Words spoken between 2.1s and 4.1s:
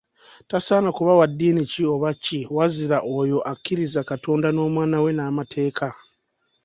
ki, wazira oyo akkiriza